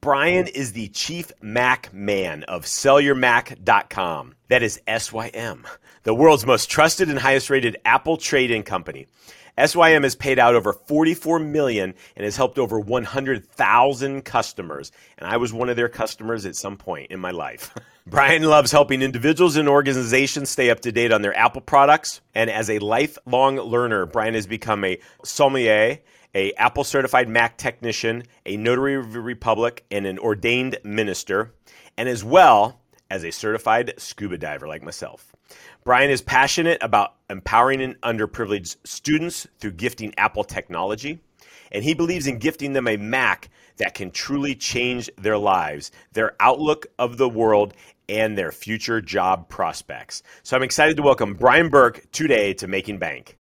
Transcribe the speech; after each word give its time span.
Brian 0.00 0.46
is 0.46 0.72
the 0.72 0.88
chief 0.88 1.32
Mac 1.42 1.92
man 1.92 2.44
of 2.44 2.64
SellYourMac.com. 2.64 4.34
That 4.48 4.62
is 4.62 4.80
SYM, 4.86 5.66
the 6.04 6.14
world's 6.14 6.46
most 6.46 6.70
trusted 6.70 7.08
and 7.08 7.18
highest 7.18 7.50
rated 7.50 7.78
Apple 7.84 8.16
trade-in 8.16 8.62
company. 8.62 9.08
SYM 9.58 10.04
has 10.04 10.14
paid 10.14 10.38
out 10.38 10.54
over 10.54 10.72
44 10.72 11.40
million 11.40 11.94
and 12.14 12.24
has 12.24 12.36
helped 12.36 12.58
over 12.58 12.78
100,000 12.78 14.24
customers. 14.24 14.92
And 15.18 15.28
I 15.28 15.36
was 15.36 15.52
one 15.52 15.68
of 15.68 15.74
their 15.74 15.88
customers 15.88 16.46
at 16.46 16.54
some 16.54 16.76
point 16.76 17.10
in 17.10 17.18
my 17.18 17.32
life. 17.32 17.74
Brian 18.06 18.44
loves 18.44 18.70
helping 18.70 19.02
individuals 19.02 19.56
and 19.56 19.68
organizations 19.68 20.48
stay 20.48 20.70
up 20.70 20.80
to 20.80 20.92
date 20.92 21.12
on 21.12 21.22
their 21.22 21.36
Apple 21.36 21.60
products. 21.60 22.20
And 22.36 22.50
as 22.50 22.70
a 22.70 22.78
lifelong 22.78 23.56
learner, 23.56 24.06
Brian 24.06 24.34
has 24.34 24.46
become 24.46 24.84
a 24.84 25.00
sommelier 25.24 25.98
a 26.34 26.52
Apple 26.54 26.84
certified 26.84 27.28
Mac 27.28 27.56
technician, 27.56 28.22
a 28.46 28.56
notary 28.56 28.94
of 28.94 29.12
the 29.12 29.20
republic, 29.20 29.84
and 29.90 30.06
an 30.06 30.18
ordained 30.18 30.78
minister, 30.84 31.54
and 31.96 32.08
as 32.08 32.22
well 32.22 32.80
as 33.10 33.24
a 33.24 33.30
certified 33.30 33.94
scuba 33.96 34.38
diver 34.38 34.68
like 34.68 34.82
myself. 34.82 35.34
Brian 35.84 36.10
is 36.10 36.20
passionate 36.20 36.78
about 36.82 37.14
empowering 37.30 37.94
underprivileged 38.02 38.76
students 38.84 39.46
through 39.58 39.72
gifting 39.72 40.12
Apple 40.18 40.44
technology, 40.44 41.20
and 41.72 41.82
he 41.82 41.94
believes 41.94 42.26
in 42.26 42.38
gifting 42.38 42.72
them 42.72 42.86
a 42.86 42.96
Mac 42.96 43.48
that 43.78 43.94
can 43.94 44.10
truly 44.10 44.54
change 44.54 45.08
their 45.16 45.38
lives, 45.38 45.90
their 46.12 46.34
outlook 46.40 46.86
of 46.98 47.16
the 47.16 47.28
world, 47.28 47.72
and 48.08 48.36
their 48.36 48.52
future 48.52 49.00
job 49.00 49.48
prospects. 49.48 50.22
So 50.42 50.56
I'm 50.56 50.62
excited 50.62 50.96
to 50.96 51.02
welcome 51.02 51.34
Brian 51.34 51.68
Burke 51.68 52.10
today 52.12 52.54
to 52.54 52.66
Making 52.66 52.98
Bank. 52.98 53.37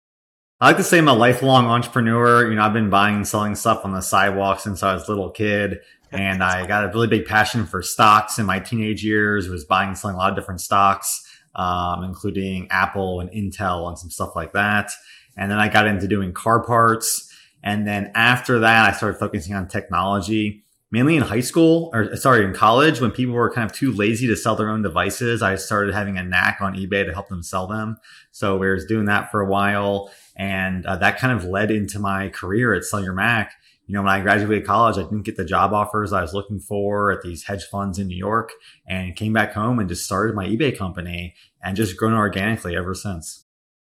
I 0.58 0.68
like 0.68 0.78
to 0.78 0.84
say 0.84 0.96
I'm 0.96 1.08
a 1.08 1.12
lifelong 1.12 1.66
entrepreneur. 1.66 2.48
You 2.48 2.54
know, 2.54 2.62
I've 2.62 2.72
been 2.72 2.88
buying 2.88 3.16
and 3.16 3.28
selling 3.28 3.54
stuff 3.54 3.84
on 3.84 3.92
the 3.92 4.00
sidewalk 4.00 4.60
since 4.60 4.82
I 4.82 4.94
was 4.94 5.06
a 5.06 5.10
little 5.10 5.30
kid. 5.30 5.80
And 6.12 6.42
I 6.42 6.66
got 6.66 6.84
a 6.84 6.88
really 6.88 7.08
big 7.08 7.26
passion 7.26 7.66
for 7.66 7.82
stocks 7.82 8.38
in 8.38 8.46
my 8.46 8.60
teenage 8.60 9.04
years, 9.04 9.48
was 9.48 9.64
buying 9.64 9.88
and 9.88 9.98
selling 9.98 10.14
a 10.14 10.18
lot 10.18 10.30
of 10.30 10.36
different 10.36 10.60
stocks, 10.60 11.20
um, 11.56 12.04
including 12.04 12.68
Apple 12.70 13.18
and 13.18 13.28
Intel 13.30 13.88
and 13.88 13.98
some 13.98 14.08
stuff 14.08 14.36
like 14.36 14.52
that. 14.52 14.92
And 15.36 15.50
then 15.50 15.58
I 15.58 15.68
got 15.68 15.88
into 15.88 16.06
doing 16.06 16.32
car 16.32 16.64
parts. 16.64 17.28
And 17.62 17.86
then 17.88 18.12
after 18.14 18.60
that, 18.60 18.88
I 18.88 18.96
started 18.96 19.18
focusing 19.18 19.56
on 19.56 19.66
technology 19.66 20.64
mainly 20.90 21.16
in 21.16 21.22
high 21.22 21.40
school 21.40 21.90
or 21.92 22.16
sorry, 22.16 22.44
in 22.44 22.54
college 22.54 23.00
when 23.00 23.10
people 23.10 23.34
were 23.34 23.50
kind 23.50 23.68
of 23.68 23.76
too 23.76 23.92
lazy 23.92 24.26
to 24.26 24.36
sell 24.36 24.56
their 24.56 24.70
own 24.70 24.82
devices. 24.82 25.42
I 25.42 25.56
started 25.56 25.94
having 25.94 26.16
a 26.16 26.22
knack 26.22 26.58
on 26.60 26.76
eBay 26.76 27.04
to 27.04 27.12
help 27.12 27.28
them 27.28 27.42
sell 27.42 27.66
them. 27.66 27.96
So 28.30 28.56
we 28.56 28.70
was 28.70 28.86
doing 28.86 29.06
that 29.06 29.30
for 29.30 29.40
a 29.40 29.48
while. 29.48 30.10
And 30.36 30.86
uh, 30.86 30.96
that 30.96 31.18
kind 31.18 31.36
of 31.36 31.44
led 31.44 31.70
into 31.70 31.98
my 31.98 32.28
career 32.28 32.74
at 32.74 32.84
Sell 32.84 33.02
Your 33.02 33.14
Mac. 33.14 33.54
You 33.86 33.94
know, 33.94 34.02
when 34.02 34.12
I 34.12 34.20
graduated 34.20 34.66
college, 34.66 34.96
I 34.98 35.02
didn't 35.02 35.22
get 35.22 35.36
the 35.36 35.44
job 35.44 35.72
offers 35.72 36.12
I 36.12 36.20
was 36.20 36.34
looking 36.34 36.58
for 36.58 37.12
at 37.12 37.22
these 37.22 37.44
hedge 37.44 37.64
funds 37.64 37.98
in 37.98 38.08
New 38.08 38.16
York 38.16 38.52
and 38.86 39.14
came 39.14 39.32
back 39.32 39.52
home 39.52 39.78
and 39.78 39.88
just 39.88 40.04
started 40.04 40.34
my 40.34 40.46
eBay 40.46 40.76
company 40.76 41.34
and 41.62 41.76
just 41.76 41.96
grown 41.96 42.14
organically 42.14 42.76
ever 42.76 42.94
since. 42.94 43.45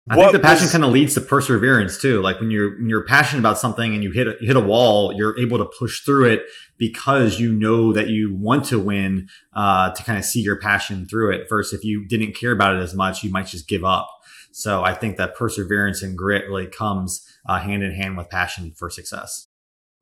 I 0.10 0.16
what 0.16 0.32
think 0.32 0.42
the 0.42 0.48
passion 0.48 0.66
was, 0.66 0.72
kind 0.72 0.84
of 0.86 0.92
leads 0.92 1.16
to 1.16 1.22
perseverance 1.22 2.02
too. 2.02 2.22
Like 2.22 2.40
when 2.40 2.50
you're 2.50 2.78
when 2.78 2.90
you're 2.90 3.04
passionate 3.04 3.40
about 3.40 3.60
something 3.60 3.94
and 3.94 4.04
you 4.04 4.12
hit 4.12 4.28
a, 4.28 4.36
hit 4.40 4.56
a 4.56 4.62
wall, 4.62 5.14
you're 5.14 5.38
able 5.40 5.58
to 5.58 5.66
push 5.78 6.04
through 6.06 6.26
it 6.26 6.44
because 6.78 7.40
you 7.40 7.52
know 7.52 7.92
that 7.92 8.08
you 8.08 8.34
want 8.34 8.66
to 8.66 8.80
win. 8.80 9.28
Uh, 9.54 9.92
to 9.92 10.04
kind 10.04 10.18
of 10.20 10.24
see 10.24 10.42
your 10.42 10.60
passion 10.60 11.08
through 11.08 11.32
it. 11.32 11.48
Versus 11.50 11.78
if 11.78 11.84
you 11.84 12.08
didn't 12.08 12.36
care 12.36 12.52
about 12.52 12.76
it 12.76 12.80
as 12.80 12.94
much, 12.94 13.24
you 13.24 13.32
might 13.32 13.48
just 13.48 13.68
give 13.68 13.84
up. 13.84 14.08
So 14.52 14.84
I 14.84 14.94
think 14.94 15.18
that 15.18 15.36
perseverance 15.36 16.02
and 16.02 16.18
grit 16.18 16.46
really 16.48 16.68
comes 16.68 17.24
uh, 17.48 17.60
hand 17.60 17.84
in 17.84 17.94
hand 17.94 18.18
with 18.18 18.30
passion 18.30 18.74
for 18.76 18.90
success. 18.90 19.48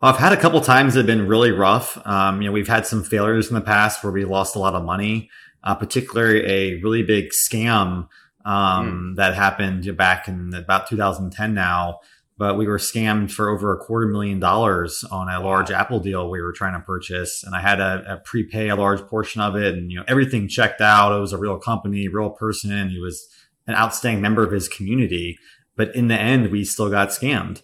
I've 0.01 0.17
had 0.17 0.33
a 0.33 0.37
couple 0.37 0.61
times 0.61 0.93
that 0.93 0.99
have 0.99 1.07
been 1.07 1.27
really 1.27 1.51
rough. 1.51 1.97
Um, 2.05 2.41
you 2.41 2.47
know, 2.47 2.51
we've 2.51 2.67
had 2.67 2.85
some 2.85 3.03
failures 3.03 3.47
in 3.47 3.55
the 3.55 3.61
past 3.61 4.03
where 4.03 4.13
we 4.13 4.23
lost 4.23 4.55
a 4.55 4.59
lot 4.59 4.75
of 4.75 4.83
money, 4.83 5.29
uh, 5.63 5.73
particularly 5.73 6.45
a 6.45 6.81
really 6.81 7.01
big 7.01 7.31
scam 7.31 8.07
um, 8.45 9.13
mm. 9.13 9.15
that 9.15 9.33
happened 9.33 9.97
back 9.97 10.27
in 10.27 10.53
about 10.53 10.87
2010 10.87 11.53
now. 11.53 11.99
But 12.37 12.57
we 12.57 12.67
were 12.67 12.77
scammed 12.77 13.31
for 13.31 13.49
over 13.49 13.73
a 13.73 13.77
quarter 13.77 14.07
million 14.07 14.41
dollars 14.41 15.05
on 15.05 15.29
a 15.29 15.39
large. 15.39 15.71
Apple 15.71 16.01
deal 16.01 16.29
we 16.29 16.41
were 16.41 16.51
trying 16.51 16.73
to 16.73 16.85
purchase, 16.85 17.43
and 17.45 17.55
I 17.55 17.61
had 17.61 17.77
to, 17.77 18.21
prepay 18.25 18.67
a 18.67 18.75
large 18.75 18.99
portion 19.07 19.39
of 19.39 19.55
it, 19.55 19.73
and 19.73 19.89
you 19.89 19.97
know 19.97 20.03
everything 20.05 20.49
checked 20.49 20.81
out. 20.81 21.15
It 21.15 21.21
was 21.21 21.31
a 21.31 21.37
real 21.37 21.57
company, 21.57 22.09
real 22.09 22.29
person. 22.29 22.89
He 22.89 22.99
was 22.99 23.25
an 23.67 23.75
outstanding 23.75 24.21
member 24.21 24.43
of 24.43 24.51
his 24.51 24.67
community, 24.67 25.39
but 25.77 25.95
in 25.95 26.09
the 26.09 26.19
end, 26.19 26.51
we 26.51 26.65
still 26.65 26.89
got 26.89 27.09
scammed 27.09 27.61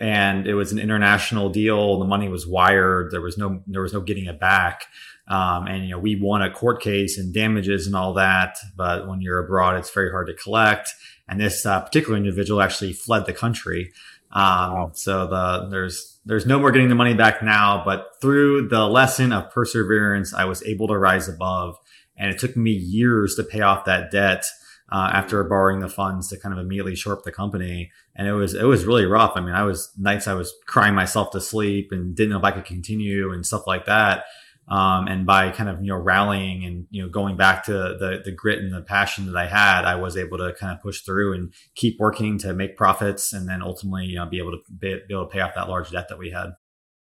and 0.00 0.46
it 0.46 0.54
was 0.54 0.72
an 0.72 0.78
international 0.78 1.50
deal. 1.50 1.98
The 1.98 2.06
money 2.06 2.28
was 2.28 2.46
wired. 2.46 3.10
There 3.10 3.20
was 3.20 3.36
no 3.36 3.62
there 3.66 3.82
was 3.82 3.92
no 3.92 4.00
getting 4.00 4.24
it 4.24 4.40
back. 4.40 4.86
Um, 5.28 5.66
and 5.66 5.84
you 5.84 5.90
know, 5.90 5.98
we 5.98 6.16
won 6.16 6.42
a 6.42 6.50
court 6.50 6.82
case 6.82 7.18
and 7.18 7.32
damages 7.32 7.86
and 7.86 7.94
all 7.94 8.14
that. 8.14 8.56
But 8.76 9.06
when 9.06 9.20
you're 9.20 9.38
abroad, 9.38 9.76
it's 9.76 9.90
very 9.90 10.10
hard 10.10 10.26
to 10.26 10.34
collect. 10.34 10.94
And 11.28 11.40
this 11.40 11.64
uh, 11.64 11.80
particular 11.80 12.16
individual 12.16 12.60
actually 12.60 12.92
fled 12.92 13.26
the 13.26 13.32
country. 13.32 13.92
Um, 14.32 14.90
so 14.94 15.26
the 15.26 15.68
there's 15.70 16.18
there's 16.24 16.46
no 16.46 16.58
more 16.58 16.70
getting 16.70 16.88
the 16.88 16.94
money 16.94 17.14
back 17.14 17.42
now. 17.42 17.82
But 17.84 18.08
through 18.20 18.68
the 18.68 18.86
lesson 18.86 19.32
of 19.32 19.50
perseverance, 19.50 20.34
I 20.34 20.44
was 20.44 20.62
able 20.64 20.88
to 20.88 20.98
rise 20.98 21.28
above. 21.28 21.78
And 22.16 22.30
it 22.30 22.38
took 22.38 22.56
me 22.56 22.72
years 22.72 23.34
to 23.36 23.44
pay 23.44 23.60
off 23.60 23.84
that 23.84 24.10
debt. 24.10 24.44
Uh, 24.92 25.08
after 25.12 25.44
borrowing 25.44 25.78
the 25.78 25.88
funds 25.88 26.26
to 26.26 26.36
kind 26.36 26.52
of 26.52 26.58
immediately 26.58 26.96
shore 26.96 27.12
up 27.12 27.22
the 27.22 27.30
company. 27.30 27.92
And 28.16 28.26
it 28.26 28.32
was, 28.32 28.54
it 28.54 28.64
was 28.64 28.84
really 28.84 29.06
rough. 29.06 29.34
I 29.36 29.40
mean, 29.40 29.54
I 29.54 29.62
was 29.62 29.92
nights 29.96 30.26
I 30.26 30.34
was 30.34 30.52
crying 30.66 30.96
myself 30.96 31.30
to 31.30 31.40
sleep 31.40 31.92
and 31.92 32.12
didn't 32.12 32.30
know 32.30 32.38
if 32.38 32.44
I 32.44 32.50
could 32.50 32.64
continue 32.64 33.32
and 33.32 33.46
stuff 33.46 33.68
like 33.68 33.84
that. 33.84 34.24
Um, 34.70 35.08
and 35.08 35.26
by 35.26 35.50
kind 35.50 35.68
of 35.68 35.82
you 35.82 35.88
know 35.88 35.96
rallying 35.96 36.64
and 36.64 36.86
you 36.90 37.02
know 37.02 37.08
going 37.08 37.36
back 37.36 37.64
to 37.64 37.72
the 37.72 38.22
the 38.24 38.30
grit 38.30 38.60
and 38.60 38.72
the 38.72 38.82
passion 38.82 39.26
that 39.26 39.36
I 39.36 39.46
had, 39.46 39.84
I 39.84 39.96
was 39.96 40.16
able 40.16 40.38
to 40.38 40.54
kind 40.58 40.72
of 40.72 40.80
push 40.80 41.00
through 41.00 41.34
and 41.34 41.52
keep 41.74 41.98
working 41.98 42.38
to 42.38 42.54
make 42.54 42.76
profits, 42.76 43.32
and 43.32 43.48
then 43.48 43.62
ultimately 43.62 44.06
you 44.06 44.16
know 44.16 44.26
be 44.26 44.38
able 44.38 44.52
to 44.52 44.58
be, 44.78 45.00
be 45.08 45.14
able 45.14 45.26
to 45.26 45.32
pay 45.32 45.40
off 45.40 45.56
that 45.56 45.68
large 45.68 45.90
debt 45.90 46.08
that 46.08 46.18
we 46.18 46.30
had. 46.30 46.50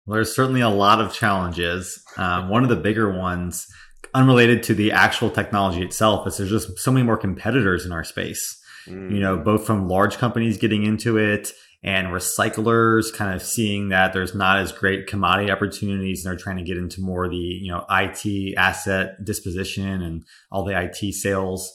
Well, 0.05 0.15
there's 0.15 0.35
certainly 0.35 0.61
a 0.61 0.69
lot 0.69 0.99
of 0.99 1.13
challenges. 1.13 2.03
Um, 2.17 2.49
one 2.49 2.63
of 2.63 2.69
the 2.69 2.75
bigger 2.75 3.15
ones, 3.15 3.67
unrelated 4.15 4.63
to 4.63 4.73
the 4.73 4.91
actual 4.91 5.29
technology 5.29 5.83
itself, 5.83 6.25
is 6.25 6.37
there's 6.37 6.49
just 6.49 6.79
so 6.79 6.91
many 6.91 7.05
more 7.05 7.17
competitors 7.17 7.85
in 7.85 7.91
our 7.91 8.03
space. 8.03 8.59
Mm. 8.87 9.13
You 9.13 9.19
know, 9.19 9.37
both 9.37 9.67
from 9.67 9.87
large 9.87 10.17
companies 10.17 10.57
getting 10.57 10.83
into 10.83 11.17
it 11.17 11.53
and 11.83 12.09
recyclers 12.09 13.13
kind 13.13 13.33
of 13.33 13.41
seeing 13.41 13.89
that 13.89 14.13
there's 14.13 14.35
not 14.35 14.59
as 14.59 14.71
great 14.71 15.07
commodity 15.07 15.51
opportunities 15.51 16.23
and 16.23 16.31
they're 16.31 16.39
trying 16.39 16.57
to 16.57 16.63
get 16.63 16.77
into 16.77 17.01
more 17.01 17.27
the 17.27 17.35
you 17.35 17.71
know 17.71 17.85
IT 17.89 18.55
asset 18.57 19.23
disposition 19.23 20.01
and 20.01 20.23
all 20.51 20.63
the 20.63 20.79
IT 20.79 21.13
sales. 21.13 21.71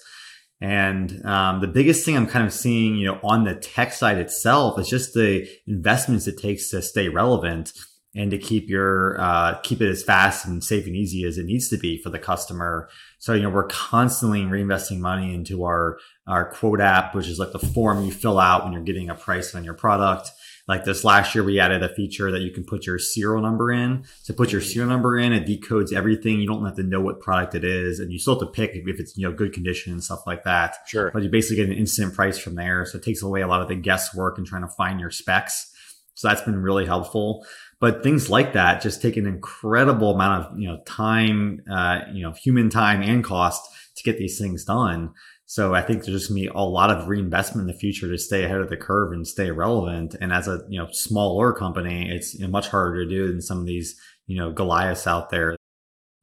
And 0.58 1.22
um, 1.26 1.60
the 1.60 1.66
biggest 1.66 2.06
thing 2.06 2.16
I'm 2.16 2.26
kind 2.26 2.46
of 2.46 2.52
seeing, 2.52 2.96
you 2.96 3.06
know, 3.06 3.20
on 3.22 3.44
the 3.44 3.54
tech 3.54 3.92
side 3.92 4.16
itself 4.16 4.78
is 4.80 4.88
just 4.88 5.12
the 5.12 5.46
investments 5.66 6.26
it 6.26 6.38
takes 6.38 6.70
to 6.70 6.80
stay 6.80 7.10
relevant 7.10 7.72
and 8.14 8.30
to 8.30 8.38
keep 8.38 8.68
your 8.68 9.20
uh, 9.20 9.58
keep 9.62 9.82
it 9.82 9.90
as 9.90 10.02
fast 10.02 10.46
and 10.46 10.64
safe 10.64 10.86
and 10.86 10.96
easy 10.96 11.24
as 11.24 11.36
it 11.36 11.44
needs 11.44 11.68
to 11.68 11.76
be 11.76 12.00
for 12.00 12.08
the 12.08 12.18
customer. 12.18 12.88
So 13.18 13.34
you 13.34 13.42
know 13.42 13.50
we're 13.50 13.66
constantly 13.66 14.42
reinvesting 14.42 14.98
money 14.98 15.34
into 15.34 15.64
our 15.64 15.98
our 16.26 16.50
quote 16.50 16.80
app, 16.80 17.14
which 17.14 17.28
is 17.28 17.38
like 17.38 17.52
the 17.52 17.58
form 17.58 18.04
you 18.04 18.12
fill 18.12 18.38
out 18.38 18.64
when 18.64 18.72
you're 18.72 18.82
getting 18.82 19.10
a 19.10 19.14
price 19.14 19.54
on 19.54 19.64
your 19.64 19.74
product. 19.74 20.30
Like 20.68 20.84
this 20.84 21.04
last 21.04 21.32
year, 21.34 21.44
we 21.44 21.60
added 21.60 21.84
a 21.84 21.94
feature 21.94 22.32
that 22.32 22.40
you 22.40 22.50
can 22.50 22.64
put 22.64 22.86
your 22.86 22.98
serial 22.98 23.40
number 23.40 23.70
in. 23.70 24.04
To 24.24 24.34
put 24.34 24.50
your 24.50 24.60
serial 24.60 24.90
number 24.90 25.16
in, 25.16 25.32
it 25.32 25.46
decodes 25.46 25.92
everything. 25.92 26.40
You 26.40 26.48
don't 26.48 26.64
have 26.64 26.74
to 26.74 26.82
know 26.82 27.00
what 27.00 27.20
product 27.20 27.54
it 27.54 27.62
is, 27.62 28.00
and 28.00 28.10
you 28.10 28.18
still 28.18 28.34
have 28.34 28.48
to 28.48 28.52
pick 28.52 28.72
if 28.74 28.98
it's 28.98 29.16
you 29.16 29.28
know 29.28 29.34
good 29.34 29.52
condition 29.52 29.92
and 29.92 30.02
stuff 30.02 30.26
like 30.26 30.42
that. 30.42 30.76
Sure. 30.88 31.12
But 31.12 31.22
you 31.22 31.28
basically 31.28 31.56
get 31.56 31.68
an 31.68 31.78
instant 31.78 32.14
price 32.14 32.38
from 32.38 32.56
there, 32.56 32.84
so 32.84 32.98
it 32.98 33.04
takes 33.04 33.22
away 33.22 33.42
a 33.42 33.46
lot 33.46 33.62
of 33.62 33.68
the 33.68 33.76
guesswork 33.76 34.38
and 34.38 34.46
trying 34.46 34.62
to 34.62 34.68
find 34.68 34.98
your 34.98 35.10
specs. 35.10 35.72
So 36.14 36.28
that's 36.28 36.42
been 36.42 36.56
really 36.56 36.86
helpful. 36.86 37.46
But 37.78 38.02
things 38.02 38.28
like 38.28 38.54
that 38.54 38.82
just 38.82 39.02
take 39.02 39.16
an 39.16 39.26
incredible 39.26 40.14
amount 40.14 40.46
of 40.46 40.58
you 40.58 40.66
know 40.66 40.80
time, 40.84 41.62
uh, 41.70 42.00
you 42.12 42.22
know, 42.22 42.32
human 42.32 42.70
time 42.70 43.02
and 43.02 43.22
cost 43.22 43.62
to 43.96 44.02
get 44.02 44.18
these 44.18 44.38
things 44.38 44.64
done. 44.64 45.12
So 45.46 45.74
I 45.74 45.82
think 45.82 46.04
there's 46.04 46.18
just 46.18 46.28
gonna 46.28 46.40
be 46.40 46.48
a 46.48 46.58
lot 46.60 46.90
of 46.90 47.08
reinvestment 47.08 47.68
in 47.68 47.72
the 47.72 47.78
future 47.78 48.08
to 48.08 48.18
stay 48.18 48.44
ahead 48.44 48.60
of 48.60 48.68
the 48.68 48.76
curve 48.76 49.12
and 49.12 49.26
stay 49.26 49.50
relevant. 49.50 50.16
And 50.20 50.32
as 50.32 50.48
a 50.48 50.62
you 50.68 50.78
know 50.78 50.88
smaller 50.90 51.52
company, 51.52 52.10
it's 52.10 52.34
you 52.34 52.40
know, 52.40 52.50
much 52.50 52.68
harder 52.68 53.04
to 53.04 53.08
do 53.08 53.28
than 53.28 53.40
some 53.40 53.60
of 53.60 53.66
these 53.66 53.98
you 54.26 54.36
know 54.36 54.52
Goliaths 54.52 55.06
out 55.06 55.30
there. 55.30 55.56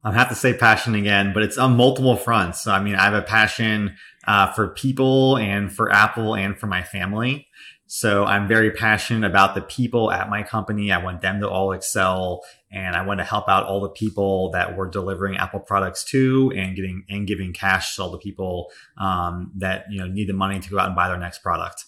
I 0.06 0.12
have 0.12 0.28
to 0.28 0.34
say 0.34 0.52
passion 0.52 0.94
again, 0.94 1.32
but 1.32 1.42
it's 1.42 1.56
on 1.56 1.78
multiple 1.78 2.16
fronts. 2.16 2.60
So, 2.60 2.72
I 2.72 2.82
mean, 2.82 2.94
I 2.94 3.04
have 3.04 3.14
a 3.14 3.22
passion 3.22 3.96
uh, 4.26 4.52
for 4.52 4.68
people 4.68 5.38
and 5.38 5.72
for 5.72 5.90
Apple 5.90 6.36
and 6.36 6.58
for 6.58 6.66
my 6.66 6.82
family. 6.82 7.48
So 7.94 8.24
I'm 8.24 8.48
very 8.48 8.72
passionate 8.72 9.24
about 9.24 9.54
the 9.54 9.60
people 9.60 10.10
at 10.10 10.28
my 10.28 10.42
company. 10.42 10.90
I 10.90 10.98
want 10.98 11.20
them 11.20 11.38
to 11.38 11.48
all 11.48 11.70
excel 11.70 12.42
and 12.72 12.96
I 12.96 13.06
want 13.06 13.18
to 13.20 13.24
help 13.24 13.48
out 13.48 13.66
all 13.66 13.80
the 13.80 13.88
people 13.88 14.50
that 14.50 14.76
we're 14.76 14.88
delivering 14.88 15.36
Apple 15.36 15.60
products 15.60 16.02
to 16.06 16.52
and 16.56 16.74
getting 16.74 17.04
and 17.08 17.24
giving 17.24 17.52
cash 17.52 17.94
to 17.94 18.02
all 18.02 18.10
the 18.10 18.18
people 18.18 18.72
um, 18.98 19.52
that 19.58 19.84
you 19.92 20.00
know 20.00 20.08
need 20.08 20.28
the 20.28 20.32
money 20.32 20.58
to 20.58 20.70
go 20.70 20.80
out 20.80 20.88
and 20.88 20.96
buy 20.96 21.06
their 21.06 21.18
next 21.18 21.38
product. 21.38 21.84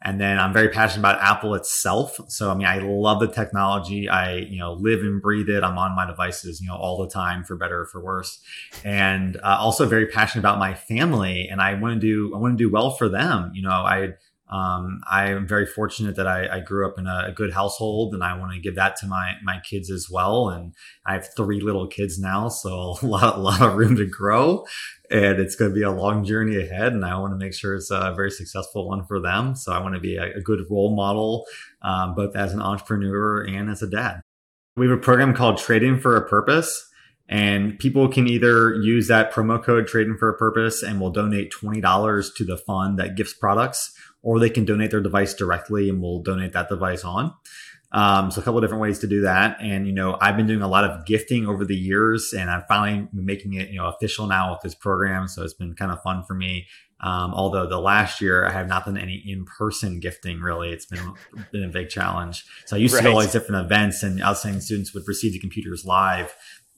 And 0.00 0.20
then 0.20 0.38
I'm 0.38 0.52
very 0.52 0.68
passionate 0.68 1.00
about 1.00 1.20
Apple 1.20 1.56
itself. 1.56 2.20
So 2.28 2.52
I 2.52 2.54
mean, 2.54 2.68
I 2.68 2.78
love 2.78 3.18
the 3.18 3.26
technology. 3.26 4.08
I 4.08 4.36
you 4.36 4.60
know 4.60 4.74
live 4.74 5.00
and 5.00 5.20
breathe 5.20 5.48
it. 5.48 5.64
I'm 5.64 5.76
on 5.76 5.96
my 5.96 6.06
devices 6.06 6.60
you 6.60 6.68
know 6.68 6.76
all 6.76 6.98
the 6.98 7.10
time 7.10 7.42
for 7.42 7.56
better 7.56 7.80
or 7.80 7.86
for 7.86 8.00
worse. 8.00 8.40
And 8.84 9.36
uh, 9.38 9.56
also 9.58 9.86
very 9.86 10.06
passionate 10.06 10.42
about 10.42 10.60
my 10.60 10.74
family. 10.74 11.48
And 11.48 11.60
I 11.60 11.74
want 11.74 11.94
to 11.94 11.98
do 12.00 12.32
I 12.32 12.38
want 12.38 12.56
to 12.56 12.64
do 12.64 12.70
well 12.70 12.92
for 12.92 13.08
them. 13.08 13.50
You 13.54 13.62
know, 13.62 13.70
I 13.70 14.14
um, 14.50 15.02
I 15.10 15.28
am 15.28 15.46
very 15.46 15.66
fortunate 15.66 16.16
that 16.16 16.26
I, 16.26 16.56
I 16.56 16.60
grew 16.60 16.88
up 16.88 16.98
in 16.98 17.06
a, 17.06 17.24
a, 17.26 17.32
good 17.32 17.52
household, 17.52 18.14
and 18.14 18.24
I 18.24 18.38
want 18.38 18.52
to 18.52 18.60
give 18.60 18.76
that 18.76 18.96
to 18.96 19.06
my 19.06 19.34
my 19.42 19.60
kids 19.60 19.90
as 19.90 20.08
well. 20.10 20.48
And 20.48 20.74
I 21.04 21.14
have 21.14 21.28
three 21.36 21.60
little 21.60 21.86
kids 21.86 22.18
now, 22.18 22.48
so 22.48 22.96
a 23.02 23.06
lot 23.06 23.36
a 23.36 23.40
lot 23.40 23.60
of 23.60 23.74
room 23.74 23.96
to 23.96 24.06
grow, 24.06 24.64
and 25.10 25.38
it's 25.38 25.54
going 25.54 25.70
to 25.70 25.74
be 25.74 25.82
a 25.82 25.90
long 25.90 26.24
journey 26.24 26.56
ahead. 26.56 26.94
And 26.94 27.04
I 27.04 27.18
want 27.18 27.32
to 27.32 27.44
make 27.44 27.52
sure 27.52 27.74
it's 27.74 27.90
a 27.90 28.14
very 28.16 28.30
successful 28.30 28.88
one 28.88 29.04
for 29.04 29.20
them. 29.20 29.54
So 29.54 29.72
I 29.72 29.80
want 29.80 29.94
to 29.96 30.00
be 30.00 30.16
a, 30.16 30.36
a 30.36 30.40
good 30.40 30.64
role 30.70 30.96
model, 30.96 31.44
um, 31.82 32.14
both 32.14 32.34
as 32.34 32.54
an 32.54 32.62
entrepreneur 32.62 33.42
and 33.42 33.68
as 33.68 33.82
a 33.82 33.88
dad. 33.88 34.22
We 34.78 34.88
have 34.88 34.96
a 34.96 35.00
program 35.00 35.34
called 35.34 35.58
Trading 35.58 35.98
for 35.98 36.16
a 36.16 36.26
Purpose. 36.26 36.86
And 37.30 37.78
people 37.78 38.08
can 38.08 38.26
either 38.26 38.72
use 38.74 39.08
that 39.08 39.30
promo 39.30 39.62
code 39.62 39.86
trading 39.86 40.16
for 40.16 40.30
a 40.30 40.38
purpose 40.38 40.82
and 40.82 40.98
will 40.98 41.10
donate 41.10 41.52
$20 41.52 42.34
to 42.36 42.44
the 42.44 42.56
fund 42.56 42.98
that 42.98 43.16
gifts 43.16 43.34
products 43.34 43.92
or 44.22 44.38
they 44.38 44.50
can 44.50 44.64
donate 44.64 44.90
their 44.90 45.00
device 45.00 45.34
directly 45.34 45.88
and 45.88 46.02
we'll 46.02 46.22
donate 46.22 46.52
that 46.52 46.68
device 46.68 47.04
on. 47.04 47.32
Um, 47.90 48.30
so 48.30 48.40
a 48.40 48.44
couple 48.44 48.58
of 48.58 48.64
different 48.64 48.82
ways 48.82 48.98
to 48.98 49.06
do 49.06 49.22
that. 49.22 49.56
And, 49.62 49.86
you 49.86 49.94
know, 49.94 50.18
I've 50.20 50.36
been 50.36 50.46
doing 50.46 50.60
a 50.60 50.68
lot 50.68 50.84
of 50.84 51.06
gifting 51.06 51.46
over 51.46 51.64
the 51.64 51.76
years 51.76 52.34
and 52.36 52.50
I'm 52.50 52.62
finally 52.68 53.08
making 53.12 53.54
it, 53.54 53.70
you 53.70 53.78
know, 53.78 53.86
official 53.86 54.26
now 54.26 54.52
with 54.52 54.60
this 54.60 54.74
program. 54.74 55.26
So 55.26 55.42
it's 55.42 55.54
been 55.54 55.74
kind 55.74 55.90
of 55.90 56.02
fun 56.02 56.22
for 56.24 56.34
me. 56.34 56.66
Um, 57.00 57.32
although 57.32 57.66
the 57.66 57.78
last 57.78 58.20
year 58.20 58.44
I 58.44 58.50
have 58.50 58.66
not 58.66 58.84
done 58.84 58.98
any 58.98 59.22
in-person 59.24 60.00
gifting 60.00 60.40
really. 60.40 60.70
It's 60.70 60.84
been, 60.84 61.14
been 61.52 61.64
a 61.64 61.68
big 61.68 61.88
challenge. 61.88 62.44
So 62.66 62.76
I 62.76 62.80
used 62.80 62.92
right. 62.92 63.00
to 63.00 63.04
go 63.04 63.10
to 63.10 63.14
all 63.14 63.22
these 63.22 63.32
different 63.32 63.64
events 63.64 64.02
and 64.02 64.20
outstanding 64.20 64.60
students 64.60 64.92
would 64.92 65.06
receive 65.06 65.32
the 65.32 65.38
computers 65.38 65.84
live. 65.84 66.34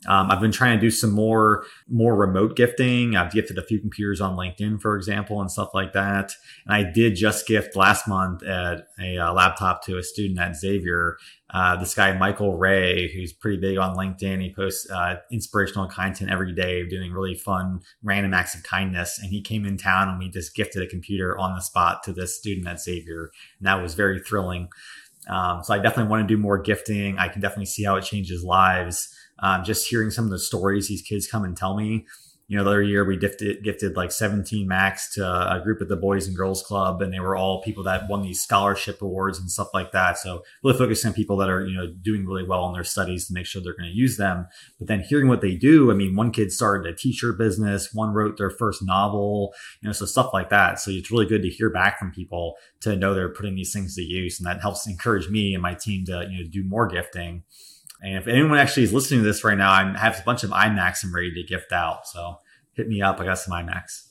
Um, 0.08 0.30
I've 0.30 0.40
been 0.40 0.52
trying 0.52 0.78
to 0.78 0.80
do 0.80 0.90
some 0.90 1.10
more 1.10 1.64
more 1.86 2.16
remote 2.16 2.56
gifting. 2.56 3.16
I've 3.16 3.32
gifted 3.32 3.58
a 3.58 3.62
few 3.62 3.78
computers 3.78 4.20
on 4.20 4.34
LinkedIn, 4.34 4.80
for 4.80 4.96
example, 4.96 5.40
and 5.40 5.50
stuff 5.50 5.74
like 5.74 5.92
that. 5.92 6.32
And 6.66 6.74
I 6.74 6.90
did 6.90 7.16
just 7.16 7.46
gift 7.46 7.76
last 7.76 8.08
month 8.08 8.42
at 8.42 8.86
a 8.98 9.18
uh, 9.18 9.32
laptop 9.34 9.84
to 9.84 9.98
a 9.98 10.02
student 10.02 10.40
at 10.40 10.56
Xavier. 10.56 11.18
Uh, 11.52 11.76
this 11.76 11.94
guy 11.94 12.16
Michael 12.16 12.56
Ray, 12.56 13.12
who's 13.12 13.32
pretty 13.32 13.58
big 13.58 13.76
on 13.76 13.94
LinkedIn, 13.94 14.40
he 14.40 14.54
posts 14.54 14.88
uh, 14.90 15.16
inspirational 15.30 15.86
content 15.86 16.30
every 16.30 16.54
day, 16.54 16.86
doing 16.88 17.12
really 17.12 17.34
fun 17.34 17.80
random 18.02 18.32
acts 18.32 18.54
of 18.54 18.62
kindness. 18.62 19.18
And 19.20 19.30
he 19.30 19.42
came 19.42 19.66
in 19.66 19.76
town 19.76 20.08
and 20.08 20.18
we 20.18 20.30
just 20.30 20.54
gifted 20.54 20.82
a 20.82 20.86
computer 20.86 21.36
on 21.36 21.54
the 21.54 21.60
spot 21.60 22.02
to 22.04 22.14
this 22.14 22.38
student 22.38 22.66
at 22.66 22.80
Xavier, 22.80 23.30
and 23.58 23.66
that 23.66 23.82
was 23.82 23.92
very 23.94 24.18
thrilling. 24.20 24.68
Um, 25.28 25.62
so 25.62 25.74
I 25.74 25.78
definitely 25.78 26.10
want 26.10 26.26
to 26.26 26.34
do 26.34 26.40
more 26.40 26.56
gifting. 26.56 27.18
I 27.18 27.28
can 27.28 27.42
definitely 27.42 27.66
see 27.66 27.84
how 27.84 27.96
it 27.96 28.04
changes 28.04 28.42
lives 28.42 29.14
um, 29.42 29.64
just 29.64 29.88
hearing 29.88 30.10
some 30.10 30.24
of 30.24 30.30
the 30.30 30.38
stories 30.38 30.88
these 30.88 31.02
kids 31.02 31.26
come 31.26 31.44
and 31.44 31.56
tell 31.56 31.76
me. 31.76 32.06
You 32.50 32.56
know, 32.56 32.64
the 32.64 32.70
other 32.70 32.82
year 32.82 33.04
we 33.04 33.16
gifted, 33.16 33.62
gifted 33.62 33.96
like 33.96 34.10
17 34.10 34.66
Macs 34.66 35.14
to 35.14 35.24
a 35.24 35.60
group 35.62 35.80
at 35.80 35.86
the 35.86 35.94
Boys 35.94 36.26
and 36.26 36.36
Girls 36.36 36.64
Club, 36.64 37.00
and 37.00 37.14
they 37.14 37.20
were 37.20 37.36
all 37.36 37.62
people 37.62 37.84
that 37.84 38.08
won 38.08 38.22
these 38.22 38.42
scholarship 38.42 39.00
awards 39.02 39.38
and 39.38 39.48
stuff 39.48 39.68
like 39.72 39.92
that. 39.92 40.18
So 40.18 40.42
really 40.64 40.76
focusing 40.76 41.10
on 41.10 41.14
people 41.14 41.36
that 41.36 41.48
are, 41.48 41.64
you 41.64 41.76
know, 41.76 41.86
doing 42.02 42.26
really 42.26 42.42
well 42.44 42.66
in 42.66 42.72
their 42.72 42.82
studies 42.82 43.28
to 43.28 43.34
make 43.34 43.46
sure 43.46 43.62
they're 43.62 43.76
going 43.76 43.88
to 43.88 43.96
use 43.96 44.16
them. 44.16 44.48
But 44.80 44.88
then 44.88 44.98
hearing 44.98 45.28
what 45.28 45.42
they 45.42 45.54
do, 45.54 45.92
I 45.92 45.94
mean, 45.94 46.16
one 46.16 46.32
kid 46.32 46.50
started 46.50 46.92
a 46.92 46.96
t-shirt 46.96 47.38
business, 47.38 47.94
one 47.94 48.12
wrote 48.12 48.36
their 48.36 48.50
first 48.50 48.82
novel, 48.82 49.54
you 49.80 49.88
know, 49.88 49.92
so 49.92 50.04
stuff 50.04 50.30
like 50.32 50.50
that. 50.50 50.80
So 50.80 50.90
it's 50.90 51.12
really 51.12 51.26
good 51.26 51.42
to 51.42 51.50
hear 51.50 51.70
back 51.70 52.00
from 52.00 52.10
people 52.10 52.56
to 52.80 52.96
know 52.96 53.14
they're 53.14 53.32
putting 53.32 53.54
these 53.54 53.72
things 53.72 53.94
to 53.94 54.02
use. 54.02 54.40
And 54.40 54.46
that 54.48 54.60
helps 54.60 54.88
encourage 54.88 55.28
me 55.28 55.54
and 55.54 55.62
my 55.62 55.74
team 55.74 56.04
to, 56.06 56.26
you 56.28 56.42
know, 56.42 56.50
do 56.50 56.64
more 56.64 56.88
gifting. 56.88 57.44
And 58.02 58.16
if 58.16 58.26
anyone 58.26 58.58
actually 58.58 58.84
is 58.84 58.92
listening 58.92 59.20
to 59.20 59.26
this 59.26 59.44
right 59.44 59.58
now, 59.58 59.70
I 59.70 59.96
have 59.98 60.18
a 60.18 60.22
bunch 60.22 60.42
of 60.42 60.50
iMacs 60.50 61.04
I'm 61.04 61.14
ready 61.14 61.32
to 61.34 61.42
gift 61.42 61.72
out. 61.72 62.06
So 62.06 62.38
hit 62.72 62.88
me 62.88 63.02
up. 63.02 63.20
I 63.20 63.24
got 63.24 63.38
some 63.38 63.52
iMacs. 63.52 64.08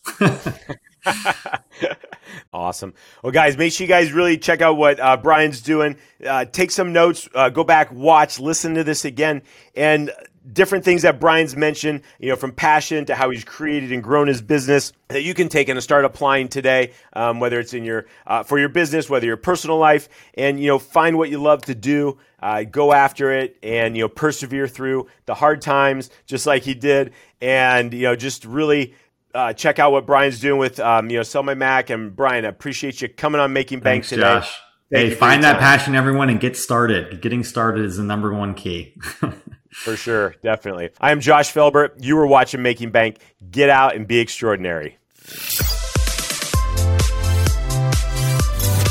awesome. 2.53 2.93
Well, 3.23 3.31
guys, 3.31 3.57
make 3.57 3.73
sure 3.73 3.85
you 3.85 3.89
guys 3.89 4.11
really 4.11 4.37
check 4.37 4.61
out 4.61 4.77
what 4.77 4.99
uh, 4.99 5.17
Brian's 5.17 5.61
doing. 5.61 5.97
Uh, 6.25 6.45
take 6.45 6.71
some 6.71 6.93
notes, 6.93 7.27
uh, 7.33 7.49
go 7.49 7.63
back, 7.63 7.91
watch, 7.91 8.39
listen 8.39 8.75
to 8.75 8.83
this 8.83 9.05
again, 9.05 9.41
and 9.75 10.11
different 10.51 10.85
things 10.85 11.01
that 11.01 11.19
Brian's 11.19 11.55
mentioned, 11.55 12.01
you 12.19 12.29
know, 12.29 12.35
from 12.35 12.51
passion 12.51 13.05
to 13.05 13.15
how 13.15 13.29
he's 13.29 13.43
created 13.43 13.91
and 13.91 14.03
grown 14.03 14.27
his 14.27 14.41
business 14.41 14.93
that 15.09 15.23
you 15.23 15.33
can 15.33 15.49
take 15.49 15.69
and 15.69 15.81
start 15.81 16.05
applying 16.05 16.47
today, 16.47 16.93
um, 17.13 17.39
whether 17.39 17.59
it's 17.59 17.73
in 17.73 17.83
your 17.83 18.05
uh, 18.27 18.43
for 18.43 18.59
your 18.59 18.69
business, 18.69 19.09
whether 19.09 19.25
your 19.25 19.37
personal 19.37 19.77
life, 19.77 20.09
and 20.35 20.59
you 20.59 20.67
know, 20.67 20.79
find 20.79 21.17
what 21.17 21.29
you 21.29 21.41
love 21.41 21.61
to 21.63 21.75
do, 21.75 22.17
uh, 22.41 22.63
go 22.63 22.93
after 22.93 23.31
it, 23.31 23.57
and 23.63 23.95
you 23.95 24.03
know, 24.03 24.09
persevere 24.09 24.67
through 24.67 25.07
the 25.25 25.33
hard 25.33 25.61
times, 25.61 26.09
just 26.25 26.45
like 26.45 26.63
he 26.63 26.73
did, 26.73 27.13
and 27.41 27.93
you 27.93 28.03
know, 28.03 28.15
just 28.15 28.45
really. 28.45 28.95
Uh, 29.31 29.53
check 29.53 29.77
out 29.77 29.91
what 29.91 30.07
Brian's 30.07 30.39
doing 30.39 30.57
with, 30.57 30.79
um, 30.79 31.11
you 31.11 31.17
know, 31.17 31.21
Sell 31.21 31.43
My 31.43 31.53
Mac. 31.53 31.91
And 31.91 32.15
Brian, 32.15 32.45
I 32.45 32.47
appreciate 32.47 32.99
you 32.99 33.07
coming 33.07 33.39
on 33.39 33.53
Making 33.53 33.77
Bank 33.77 34.03
Thanks, 34.03 34.09
today. 34.09 34.21
Josh. 34.23 34.59
Thank 34.91 35.09
hey, 35.09 35.15
find 35.15 35.43
that 35.43 35.59
passion, 35.59 35.93
everyone, 35.93 36.31
and 36.31 36.39
get 36.39 36.57
started. 36.57 37.21
Getting 37.21 37.43
started 37.43 37.85
is 37.85 37.97
the 37.97 38.03
number 38.03 38.33
one 38.33 38.55
key. 38.55 38.95
For 39.71 39.95
sure, 39.95 40.35
definitely. 40.43 40.89
I 40.99 41.11
am 41.11 41.21
Josh 41.21 41.53
Felber. 41.53 41.91
You 41.99 42.17
are 42.17 42.27
watching 42.27 42.61
Making 42.61 42.91
Bank. 42.91 43.17
Get 43.49 43.69
out 43.69 43.95
and 43.95 44.07
be 44.07 44.19
extraordinary. 44.19 44.97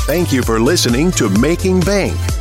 Thank 0.07 0.31
you 0.31 0.41
for 0.41 0.59
listening 0.59 1.11
to 1.11 1.29
Making 1.29 1.81
Bank. 1.81 2.17